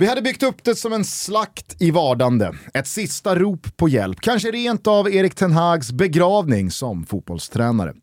[0.00, 2.52] Vi hade byggt upp det som en slakt i vardande.
[2.74, 7.94] Ett sista rop på hjälp, kanske rent av Erik Ten Hags begravning som fotbollstränare.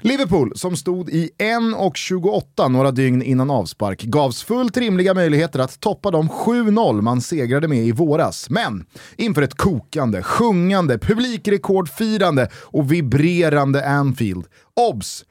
[0.00, 6.10] Liverpool, som stod i 1.28 några dygn innan avspark, gavs fullt rimliga möjligheter att toppa
[6.10, 8.50] de 7-0 man segrade med i våras.
[8.50, 15.24] Men inför ett kokande, sjungande, publikrekordfirande och vibrerande Anfield, obs!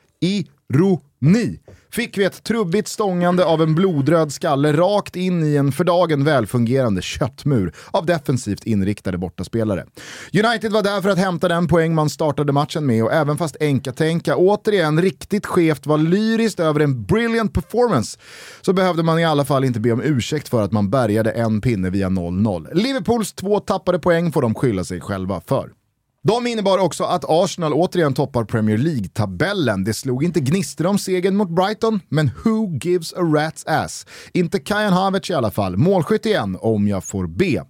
[0.73, 1.59] Ironi!
[1.91, 6.23] fick vi ett trubbigt stångande av en blodröd skalle rakt in i en för dagen
[6.23, 9.85] välfungerande köttmur av defensivt inriktade bortaspelare.
[10.33, 13.57] United var där för att hämta den poäng man startade matchen med och även fast
[13.59, 18.19] Enka-Tänka återigen riktigt skevt var lyriskt över en brilliant performance
[18.61, 21.61] så behövde man i alla fall inte be om ursäkt för att man bärgade en
[21.61, 22.73] pinne via 0-0.
[22.73, 25.69] Liverpools två tappade poäng får de skylla sig själva för.
[26.27, 29.83] De innebar också att Arsenal återigen toppar Premier League-tabellen.
[29.83, 34.05] Det slog inte gnistor om segern mot Brighton, men who gives a rat's ass?
[34.33, 35.77] Inte Kajan Havertz i alla fall.
[35.77, 37.63] Målskytt igen, om jag får be.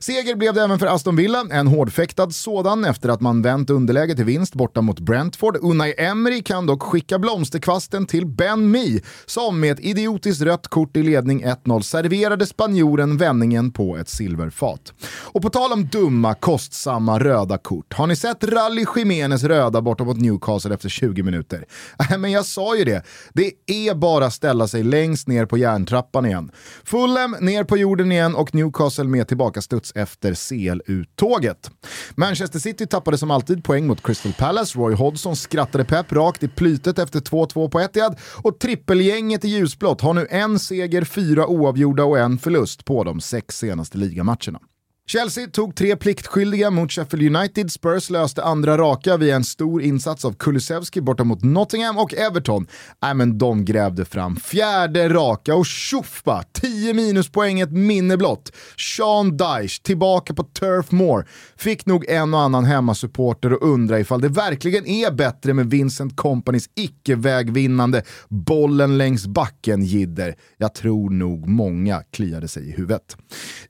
[0.00, 4.16] Seger blev det även för Aston Villa, en hårdfäktad sådan efter att man vänt underläge
[4.16, 5.56] till vinst borta mot Brentford.
[5.60, 10.96] Unai Emery kan dock skicka blomsterkvasten till Ben Mee, som med ett idiotiskt rött kort
[10.96, 14.92] i ledning 1-0 serverade spanjoren vändningen på ett silverfat.
[15.06, 20.04] Och på tal om dumma, kostsamma röda kort, har ni sett Rally Jiménez röda borta
[20.04, 21.64] mot Newcastle efter 20 minuter?
[22.10, 23.02] Nej, men jag sa ju det.
[23.32, 26.50] Det är bara att ställa sig längst ner på järntrappan igen.
[26.84, 31.70] Fulham ner på jorden igen och Newcastle med tillbaka studs efter CL-uttåget.
[32.14, 34.78] Manchester City tappade som alltid poäng mot Crystal Palace.
[34.78, 40.00] Roy Hodgson skrattade pepp rakt i plytet efter 2-2 på Etihad och trippelgänget i ljusblått
[40.00, 44.58] har nu en seger, fyra oavgjorda och en förlust på de sex senaste ligamatcherna.
[45.06, 50.24] Chelsea tog tre pliktskyldiga mot Sheffield United, Spurs löste andra raka via en stor insats
[50.24, 52.66] av Kulusevski borta mot Nottingham och Everton,
[53.02, 56.22] nej men de grävde fram fjärde raka och tjoff
[56.52, 58.52] 10 minuspoäng ett minne blott.
[58.96, 64.20] Sean Dyche tillbaka på Turf Moor fick nog en och annan hemmasupporter att undra ifall
[64.20, 70.34] det verkligen är bättre med Vincent Companys icke-vägvinnande bollen längs backen-jidder.
[70.58, 73.16] Jag tror nog många kliade sig i huvudet.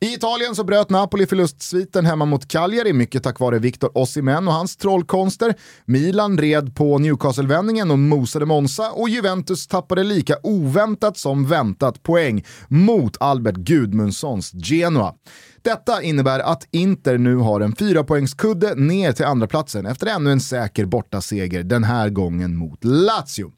[0.00, 4.48] I Italien så bröt Napoli i förlustsviten hemma mot Cagliari, mycket tack vare Victor Osimhen
[4.48, 5.54] och hans trollkonster.
[5.84, 12.44] Milan red på Newcastle-vändningen och mosade Monza och Juventus tappade lika oväntat som väntat poäng
[12.68, 15.14] mot Albert Gudmundssons Genoa.
[15.64, 20.40] Detta innebär att Inter nu har en fyrapoängskudde ner till andra platsen efter ännu en
[20.40, 23.52] säker bortaseger, den här gången mot Lazio.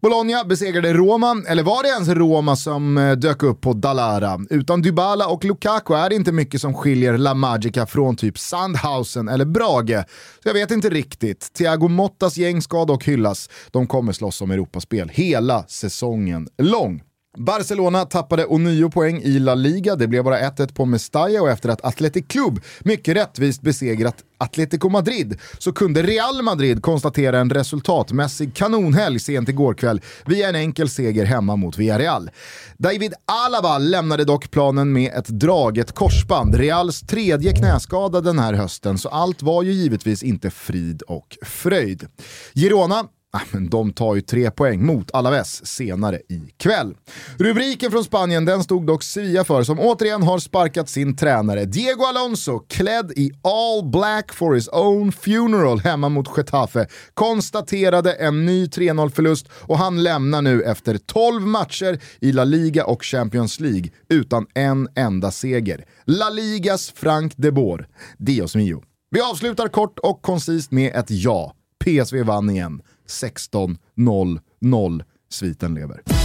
[0.00, 4.38] Bologna besegrade Roma, eller var det ens Roma som eh, dök upp på Dalara?
[4.50, 9.28] Utan Dybala och Lukaku är det inte mycket som skiljer La Magica från typ Sandhausen
[9.28, 10.04] eller Brage.
[10.42, 11.52] Så jag vet inte riktigt.
[11.52, 13.50] Thiago Mottas gäng ska dock hyllas.
[13.70, 17.02] De kommer slåss om Europaspel hela säsongen lång.
[17.38, 21.68] Barcelona tappade ånyo poäng i La Liga, det blev bara 1-1 på Mestalla och efter
[21.68, 28.54] att Athletic Club mycket rättvist besegrat Atletico Madrid så kunde Real Madrid konstatera en resultatmässig
[28.54, 32.30] kanonhelg sent igår kväll via en enkel seger hemma mot Villarreal.
[32.78, 38.98] David Alaba lämnade dock planen med ett draget korsband, Reals tredje knäskada den här hösten,
[38.98, 42.06] så allt var ju givetvis inte frid och fröjd.
[42.54, 46.96] Girona Ah, men de tar ju tre poäng mot Alaves senare ikväll.
[47.38, 52.04] Rubriken från Spanien den stod dock Sevilla för som återigen har sparkat sin tränare Diego
[52.04, 58.66] Alonso klädd i all black for his own funeral hemma mot Getafe konstaterade en ny
[58.66, 64.46] 3-0-förlust och han lämnar nu efter 12 matcher i La Liga och Champions League utan
[64.54, 65.84] en enda seger.
[66.04, 67.88] La Ligas Frank de Boer.
[68.18, 68.82] Dios mio.
[69.10, 71.54] Vi avslutar kort och koncist med ett ja.
[71.84, 72.82] PSV vann igen.
[73.08, 75.04] 16.00.
[75.28, 76.17] Sviten lever.